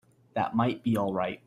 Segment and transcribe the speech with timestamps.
[0.33, 1.39] That might be all right.